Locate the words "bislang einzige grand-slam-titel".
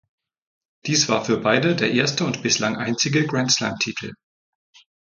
2.41-4.13